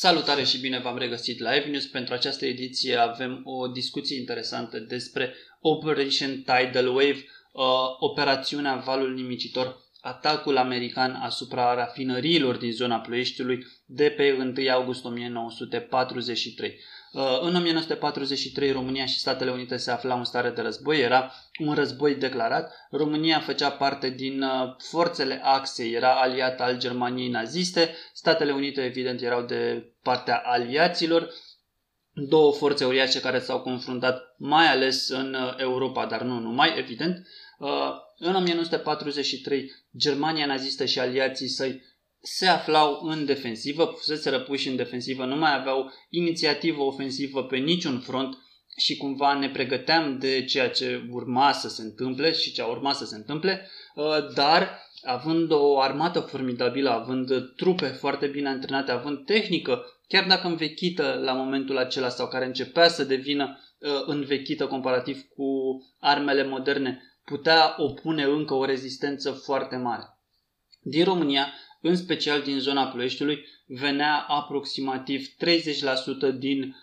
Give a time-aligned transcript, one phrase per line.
[0.00, 1.86] Salutare și bine v-am regăsit la News.
[1.86, 7.64] Pentru această ediție avem o discuție interesantă despre Operation Tidal Wave, uh,
[7.98, 16.78] operațiunea Valul Nimicitor, atacul american asupra rafinăriilor din zona Ploieștiului de pe 1 august 1943.
[17.12, 21.74] Uh, în 1943 România și Statele Unite se aflau în stare de război, era un
[21.74, 22.72] război declarat.
[22.90, 29.20] România făcea parte din uh, forțele axei, era aliat al Germaniei naziste, Statele Unite evident
[29.20, 31.28] erau de partea aliaților,
[32.12, 37.26] două forțe uriașe care s-au confruntat mai ales în uh, Europa, dar nu numai, evident.
[38.18, 41.82] În 1943 Germania nazistă și aliații săi
[42.20, 48.00] se aflau în defensivă, fusese răpuși în defensivă, nu mai aveau inițiativă ofensivă pe niciun
[48.00, 48.36] front
[48.76, 52.96] și cumva ne pregăteam de ceea ce urma să se întâmple și ce a urmat
[52.96, 59.24] să se întâmple, uh, dar având o armată formidabilă, având trupe foarte bine antrenate, având
[59.24, 65.22] tehnică, chiar dacă învechită la momentul acela sau care începea să devină uh, învechită comparativ
[65.36, 65.46] cu
[66.00, 70.18] armele moderne, putea opune încă o rezistență foarte mare.
[70.80, 76.76] Din România în special din zona Ploieștiului, venea aproximativ 30% din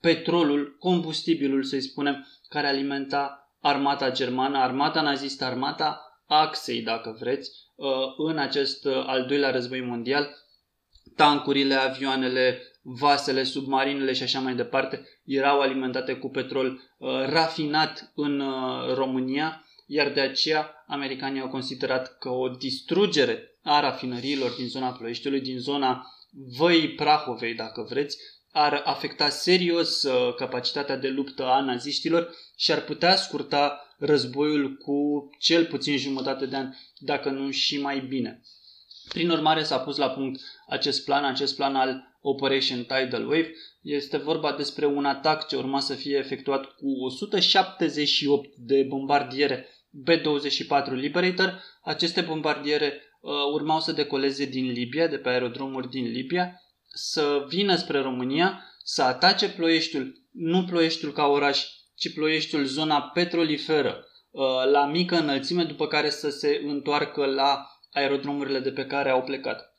[0.00, 7.88] petrolul, combustibilul, să-i spunem, care alimenta armata germană, armata nazistă, armata Axei, dacă vreți, uh,
[8.16, 10.36] în acest uh, al doilea război mondial,
[11.16, 16.66] tancurile, avioanele, vasele, submarinele și așa mai departe erau alimentate cu petrol
[16.98, 18.42] uh, rafinat în
[18.94, 25.40] România, iar de aceea americanii au considerat că o distrugere a rafinăriilor din zona Ploieștiului,
[25.40, 26.06] din zona
[26.56, 28.18] Văii Prahovei, dacă vreți,
[28.52, 35.28] ar afecta serios uh, capacitatea de luptă a naziștilor și ar putea scurta războiul cu
[35.38, 38.42] cel puțin jumătate de an, dacă nu și mai bine.
[39.08, 43.54] Prin urmare s-a pus la punct acest plan, acest plan al Operation Tidal Wave.
[43.82, 50.92] Este vorba despre un atac ce urma să fie efectuat cu 178 de bombardiere B-24
[50.92, 51.62] Liberator.
[51.82, 57.76] Aceste bombardiere Uh, urmau să decoleze din Libia, de pe aerodromuri din Libia, să vină
[57.76, 64.86] spre România, să atace Ploieștiul, nu Ploieștiul ca oraș, ci Ploieștiul, zona petroliferă, uh, la
[64.86, 69.74] mică înălțime, după care să se întoarcă la aerodromurile de pe care au plecat.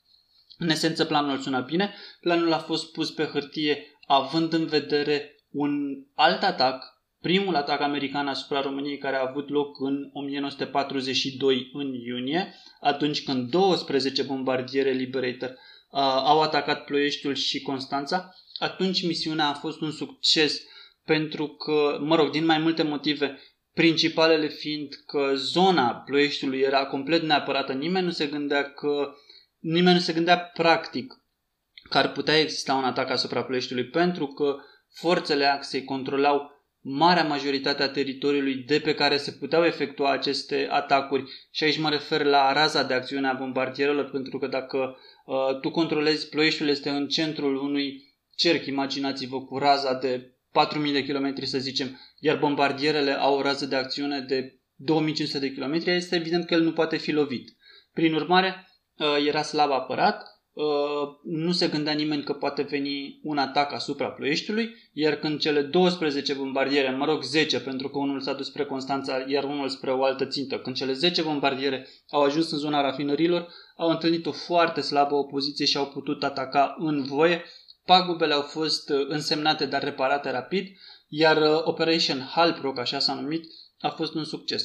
[0.58, 1.96] În esență, planul sună bine.
[2.22, 5.72] Planul a fost pus pe hârtie având în vedere un
[6.16, 12.54] alt atac primul atac american asupra României care a avut loc în 1942 în iunie,
[12.80, 15.58] atunci când 12 bombardiere Liberator uh,
[16.02, 20.62] au atacat Ploieștiul și Constanța, atunci misiunea a fost un succes
[21.06, 23.40] pentru că, mă rog, din mai multe motive,
[23.74, 29.14] principalele fiind că zona Ploieștiului era complet neapărată, nimeni nu se gândea că
[29.60, 31.14] nimeni nu se gândea practic
[31.90, 34.56] că ar putea exista un atac asupra Ploieștiului pentru că
[34.90, 41.24] forțele axei controlau marea majoritate a teritoriului de pe care se puteau efectua aceste atacuri
[41.52, 45.72] și aici mă refer la raza de acțiune a bombardierelor pentru că dacă uh, tu
[45.72, 48.04] controlezi, Ploieștiul este în centrul unui
[48.36, 53.66] cerc, imaginați-vă cu raza de 4000 de kilometri să zicem, iar bombardierele au o rază
[53.66, 57.50] de acțiune de 2500 de kilometri, este evident că el nu poate fi lovit.
[57.94, 58.68] Prin urmare,
[58.98, 60.29] uh, era slab apărat Uh,
[61.24, 66.34] nu se gândea nimeni că poate veni un atac asupra Ploieștiului, iar când cele 12
[66.34, 70.04] bombardiere, mă rog 10 pentru că unul s-a dus spre Constanța, iar unul spre o
[70.04, 73.48] altă țintă, când cele 10 bombardiere au ajuns în zona rafinărilor,
[73.78, 77.44] au întâlnit o foarte slabă opoziție și au putut ataca în voie.
[77.86, 80.68] Pagubele au fost uh, însemnate, dar reparate rapid,
[81.08, 83.44] iar uh, Operation Halprock, așa s-a numit,
[83.80, 84.64] a fost un succes.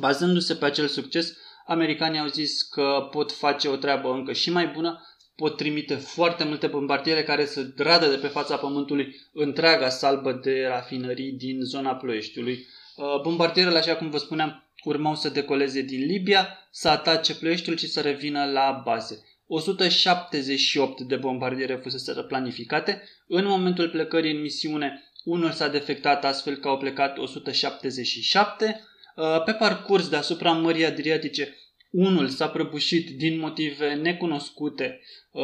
[0.00, 1.32] Bazându-se pe acel succes,
[1.70, 5.04] americanii au zis că pot face o treabă încă și mai bună,
[5.36, 10.66] pot trimite foarte multe bombardiere care să radă de pe fața pământului întreaga salbă de
[10.66, 12.66] rafinării din zona Ploieștiului.
[12.96, 17.88] Uh, bombardierele, așa cum vă spuneam, urmau să decoleze din Libia, să atace Ploieștiul și
[17.88, 19.24] să revină la baze.
[19.46, 23.02] 178 de bombardiere fusese planificate.
[23.26, 28.84] În momentul plecării în misiune, unul s-a defectat astfel că au plecat 177.
[29.16, 31.56] Uh, pe parcurs deasupra Mării Adriatice,
[31.90, 35.00] unul s-a prăbușit din motive necunoscute
[35.30, 35.42] uh,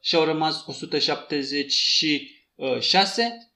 [0.00, 3.52] și au rămas 176.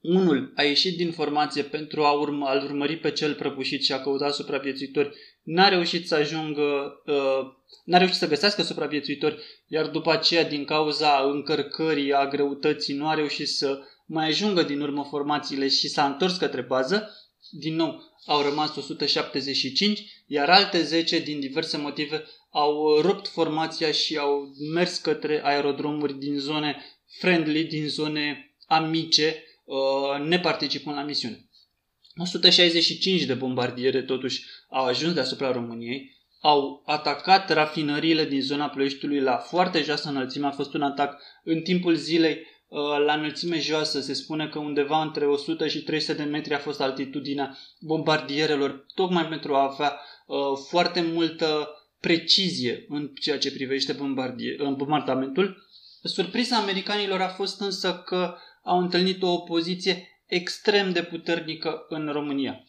[0.00, 4.00] Unul a ieșit din formație pentru a urma, a urmări pe cel prăbușit și a
[4.00, 5.14] căutat supraviețuitori.
[5.42, 7.40] N-a reușit să ajungă, uh,
[7.84, 13.14] n-a reușit să găsească supraviețuitori, iar după aceea, din cauza încărcării, a greutății, nu a
[13.14, 17.10] reușit să mai ajungă din urmă formațiile și s-a întors către bază.
[17.50, 24.16] Din nou, au rămas 175, iar alte 10 din diverse motive au rupt formația și
[24.16, 26.84] au mers către aerodromuri din zone
[27.18, 31.48] friendly din zone amice uh, neparticipând la misiune.
[32.16, 39.36] 165 de bombardiere totuși au ajuns deasupra României, au atacat rafinăriile din zona Ploieștiului la
[39.36, 40.46] foarte joasă înălțime.
[40.46, 44.00] A fost un atac în timpul zilei uh, la înălțime joasă.
[44.00, 49.26] Se spune că undeva între 100 și 300 de metri a fost altitudinea bombardierelor, tocmai
[49.26, 50.36] pentru a avea uh,
[50.68, 51.68] foarte multă
[52.00, 53.96] precizie în ceea ce privește
[54.68, 55.64] bombardamentul.
[56.02, 62.64] Surpriza americanilor a fost însă că au întâlnit o opoziție extrem de puternică în România.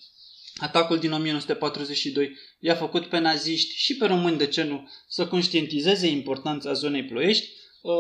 [0.56, 6.07] Atacul din 1942 i-a făcut pe naziști și pe români, de ce nu, să conștientizeze
[6.07, 7.50] importanța zonei Ploiești,
[7.81, 7.94] uh,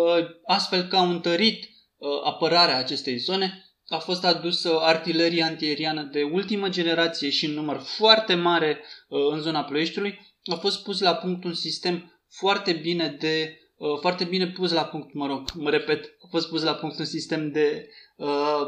[0.45, 1.76] astfel că au întărit uh,
[2.23, 8.33] apărarea acestei zone, a fost adusă artilerie antieriană de ultimă generație și în număr foarte
[8.33, 13.61] mare uh, în zona Ploieștiului, a fost pus la punct un sistem foarte bine de
[13.99, 17.05] foarte bine pus la punct, mă rog, mă repet, a fost pus la punct un
[17.05, 18.61] sistem de uh,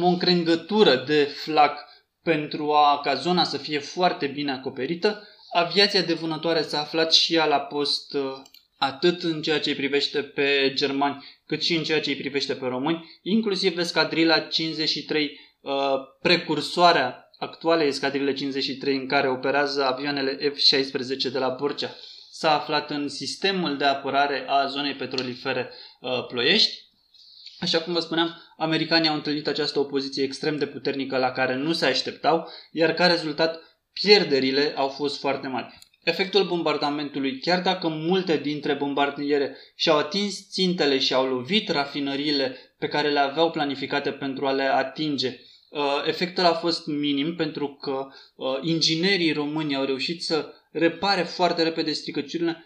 [0.00, 1.86] o încrengătură de flac
[2.22, 5.28] pentru a, ca zona să fie foarte bine acoperită.
[5.52, 8.42] Aviația de vânătoare s-a aflat și ea la post uh,
[8.78, 12.54] atât în ceea ce îi privește pe germani, cât și în ceea ce îi privește
[12.54, 15.72] pe români, inclusiv escadrila 53, uh,
[16.20, 21.96] precursoarea actuale escadrile 53 în care operează avioanele F-16 de la Borcea,
[22.30, 25.70] s-a aflat în sistemul de apărare a zonei petrolifere
[26.00, 26.86] uh, Ploiești.
[27.60, 31.72] Așa cum vă spuneam, americanii au întâlnit această opoziție extrem de puternică la care nu
[31.72, 33.60] se așteptau, iar ca rezultat
[33.92, 35.78] pierderile au fost foarte mari.
[36.08, 42.88] Efectul bombardamentului, chiar dacă multe dintre bombardiere și-au atins țintele și au lovit rafinăriile pe
[42.88, 45.40] care le aveau planificate pentru a le atinge,
[45.70, 51.62] uh, efectul a fost minim pentru că uh, inginerii români au reușit să repare foarte
[51.62, 52.64] repede stricăciunile,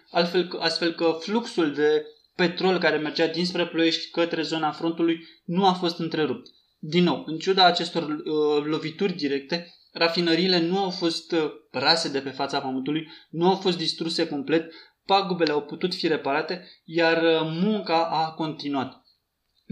[0.60, 2.06] astfel că fluxul de
[2.36, 6.50] petrol care mergea dinspre Ploiești către zona frontului nu a fost întrerupt.
[6.78, 12.20] Din nou, în ciuda acestor uh, lovituri directe, rafinăriile nu au fost uh, rase de
[12.20, 14.72] pe fața pământului, nu au fost distruse complet,
[15.06, 19.01] pagubele au putut fi reparate, iar uh, munca a continuat.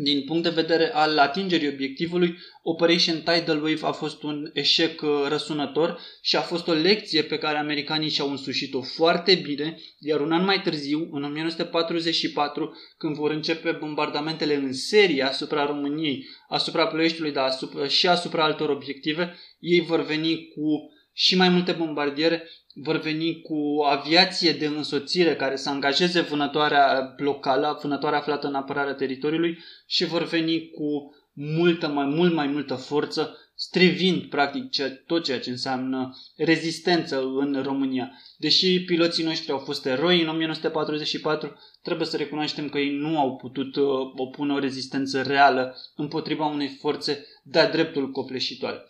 [0.02, 5.10] Din punct de vedere al atingerii obiectivului, Operation Tidal Wave a fost un eșec uh,
[5.28, 10.32] răsunător și a fost o lecție pe care americanii și-au însușit-o foarte bine, iar un
[10.32, 17.32] an mai târziu, în 1944, când vor începe bombardamentele în serie asupra României, asupra Ploieștiului,
[17.32, 20.90] dar asupra, și asupra altor obiective, ei vor veni cu
[21.22, 27.78] și mai multe bombardiere vor veni cu aviație de însoțire care să angajeze vânătoarea locală,
[27.82, 33.36] vânătoarea aflată în apărarea teritoriului și vor veni cu multă, mai mult mai multă forță,
[33.54, 34.64] strivind practic
[35.06, 38.10] tot ceea ce înseamnă rezistență în România.
[38.36, 43.36] Deși piloții noștri au fost eroi în 1944, trebuie să recunoaștem că ei nu au
[43.36, 43.84] putut uh,
[44.16, 48.84] opune o rezistență reală împotriva unei forțe de-a dreptul copleșitoare.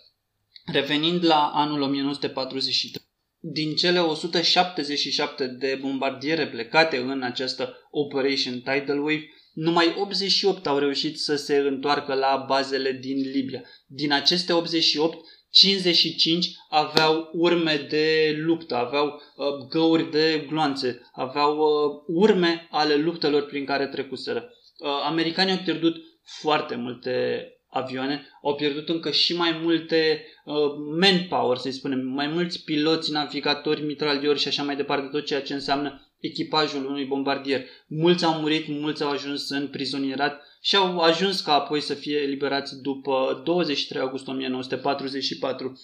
[0.65, 3.09] Revenind la anul 1943,
[3.39, 11.19] din cele 177 de bombardiere plecate în această Operation Tidal Wave, numai 88 au reușit
[11.19, 13.63] să se întoarcă la bazele din Libia.
[13.87, 15.19] Din aceste 88,
[15.51, 23.47] 55 aveau urme de luptă, aveau uh, găuri de gloanțe, aveau uh, urme ale luptelor
[23.47, 24.53] prin care trecuseră.
[24.79, 30.55] Uh, americanii au pierdut foarte multe avioane, au pierdut încă și mai multe uh,
[31.01, 35.55] manpower, să spunem, mai mulți piloți, navigatori, mitraliori și așa mai departe, tot ceea ce
[35.55, 37.65] înseamnă echipajul unui bombardier.
[37.87, 42.17] Mulți au murit, mulți au ajuns în prizonierat și au ajuns ca apoi să fie
[42.17, 45.81] eliberați după 23 august 1944.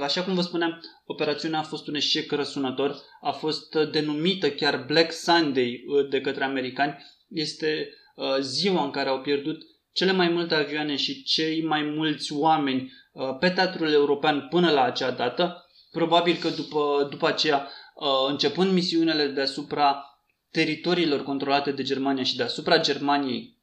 [0.00, 5.12] Așa cum vă spuneam, operațiunea a fost un eșec răsunător, a fost denumită chiar Black
[5.12, 6.96] Sunday uh, de către americani.
[7.28, 9.62] Este uh, ziua în care au pierdut
[9.92, 14.82] cele mai multe avioane și cei mai mulți oameni uh, pe teatrul european până la
[14.82, 15.66] acea dată.
[15.90, 20.04] Probabil că după, după aceea, uh, începând misiunile deasupra
[20.50, 23.56] teritoriilor controlate de Germania și deasupra Germaniei,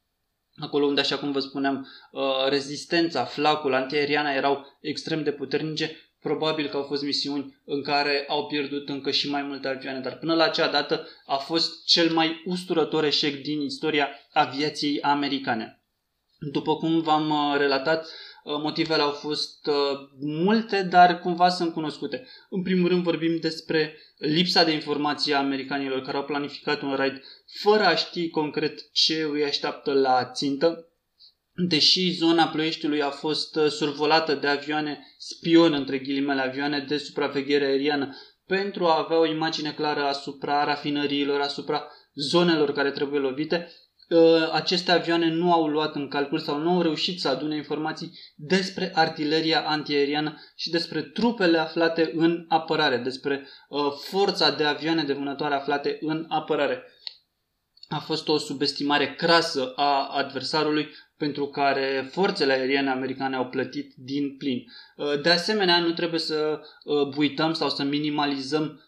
[0.57, 6.67] acolo unde, așa cum vă spuneam, uh, rezistența, flacul, antiaeriana erau extrem de puternice, probabil
[6.67, 10.33] că au fost misiuni în care au pierdut încă și mai multe avioane, dar până
[10.33, 15.78] la acea dată a fost cel mai usturător eșec din istoria aviației americane.
[16.39, 18.07] După cum v-am uh, relatat,
[18.43, 22.27] uh, motivele au fost uh, multe, dar cumva sunt cunoscute.
[22.49, 27.21] În primul rând vorbim despre lipsa de informații a americanilor care au planificat un raid
[27.61, 30.83] fără a ști concret ce îi așteaptă la țintă.
[31.67, 38.15] Deși zona Ploieștiului a fost survolată de avioane spion, între ghilimele avioane de supraveghere aeriană,
[38.45, 43.88] pentru a avea o imagine clară asupra rafinăriilor, asupra zonelor care trebuie lovite, uh,
[44.51, 48.91] aceste avioane nu au luat în calcul sau nu au reușit să adune informații despre
[48.95, 55.55] artileria antiaeriană și despre trupele aflate în apărare, despre uh, forța de avioane de vânătoare
[55.55, 56.83] aflate în apărare.
[57.87, 64.37] A fost o subestimare crasă a adversarului pentru care forțele aeriene americane au plătit din
[64.37, 64.63] plin.
[64.95, 68.83] Uh, de asemenea, nu trebuie să uh, uităm sau să minimalizăm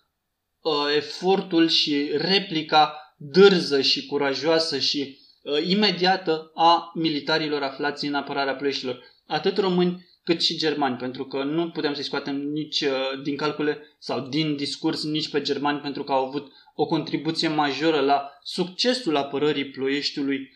[0.62, 5.20] uh, efortul și replica dârză și curajoasă și
[5.68, 11.70] imediată a militarilor aflați în apărarea plășilor, atât români cât și germani, pentru că nu
[11.70, 12.84] putem să-i scoatem nici
[13.24, 18.00] din calcule sau din discurs nici pe germani pentru că au avut o contribuție majoră
[18.00, 20.52] la succesul apărării ploieștiului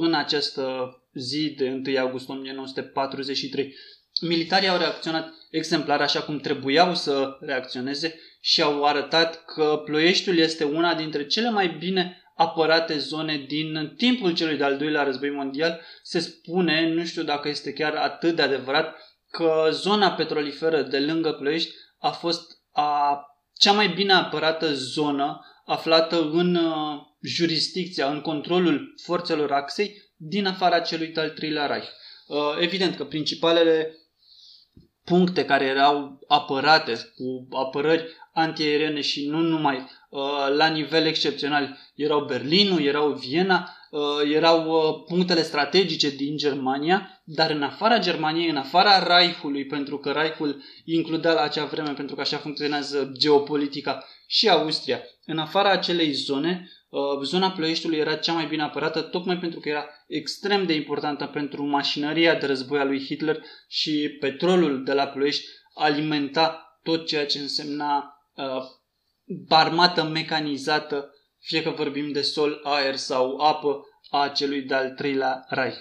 [0.00, 3.74] în această zi de 1 august 1943.
[4.20, 10.64] Militarii au reacționat exemplar așa cum trebuiau să reacționeze și au arătat că Ploieștiul este
[10.64, 15.80] una dintre cele mai bine apărate zone din timpul celui de-al doilea război mondial.
[16.02, 18.96] Se spune, nu știu dacă este chiar atât de adevărat,
[19.30, 23.20] că zona petroliferă de lângă Ploiești a fost a
[23.58, 30.80] cea mai bine apărată zonă aflată în uh, jurisdicția, în controlul forțelor axei din afara
[30.80, 31.88] celui de-al treilea Reich.
[32.26, 33.96] Uh, evident că principalele
[35.04, 40.20] puncte care erau apărate cu apărări antiaeriene și nu numai uh,
[40.56, 41.78] la nivel excepțional.
[41.94, 48.56] Erau Berlinul, erau Viena, uh, erau punctele strategice din Germania, dar în afara Germaniei, în
[48.56, 54.48] afara Reichului, pentru că Reichul includea la acea vreme, pentru că așa funcționează geopolitica, și
[54.48, 56.81] Austria, în afara acelei zone, Uh,
[57.22, 61.64] zona Ploieștiului era cea mai bine apărată tocmai pentru că era extrem de importantă pentru
[61.64, 67.38] mașinăria de război a lui Hitler și petrolul de la Ploiești alimenta tot ceea ce
[67.38, 68.62] însemna uh,
[69.48, 75.78] armată mecanizată, fie că vorbim de sol, aer sau apă, a celui de-al treilea Reich.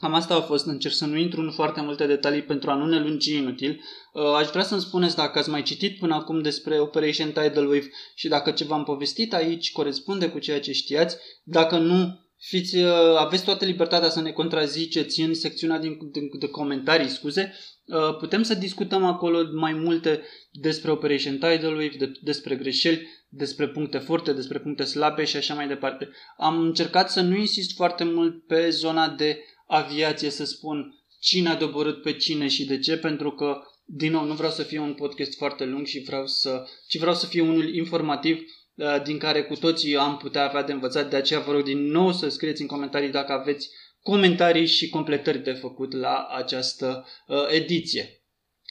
[0.00, 2.86] Cam asta a fost, încerc să nu intru în foarte multe detalii pentru a nu
[2.86, 3.80] ne lungi inutil.
[4.12, 7.90] Uh, aș vrea să-mi spuneți dacă ați mai citit până acum despre Operation Tidal Wave
[8.14, 11.16] și dacă ce v-am povestit aici corespunde cu ceea ce știați.
[11.44, 16.48] Dacă nu, fiți, uh, aveți toată libertatea să ne contraziceți în secțiunea din, de, de
[16.48, 17.54] comentarii, scuze.
[17.86, 23.68] Uh, putem să discutăm acolo mai multe despre Operation Tidal Wave, de, despre greșeli, despre
[23.68, 26.08] puncte forte, despre puncte slabe și așa mai departe.
[26.36, 31.54] Am încercat să nu insist foarte mult pe zona de aviație să spun cine a
[31.54, 34.94] doborât pe cine și de ce, pentru că, din nou, nu vreau să fie un
[34.94, 38.38] podcast foarte lung și vreau să, ci vreau să fie unul informativ
[38.74, 41.10] uh, din care cu toții am putea avea de învățat.
[41.10, 43.70] De aceea vă rog din nou să scrieți în comentarii dacă aveți
[44.02, 48.20] comentarii și completări de făcut la această uh, ediție.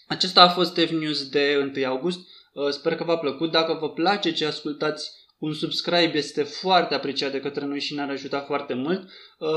[0.07, 2.19] Acesta a fost F News de 1 august.
[2.53, 3.51] Uh, sper că v-a plăcut.
[3.51, 8.10] Dacă vă place ce ascultați, un subscribe este foarte apreciat de către noi și ne-ar
[8.10, 9.01] ajuta foarte mult.
[9.01, 9.50] Uh,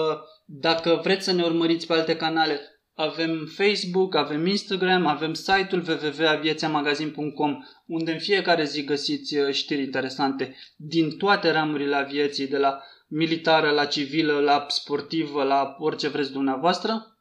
[0.45, 2.61] dacă vreți să ne urmăriți pe alte canale,
[2.95, 10.57] avem Facebook, avem Instagram, avem site-ul www.aviațiamagazin.com unde în fiecare zi găsiți uh, știri interesante
[10.77, 17.18] din toate ramurile aviației, de la militară, la civilă, la sportivă, la orice vreți dumneavoastră.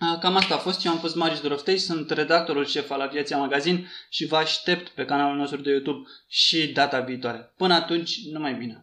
[0.00, 0.84] Uh, cam asta a fost.
[0.84, 5.04] Eu am fost Marius Doroftei, sunt redactorul șef al Aviația Magazin și vă aștept pe
[5.04, 7.52] canalul nostru de YouTube și data viitoare.
[7.56, 8.82] Până atunci, numai bine!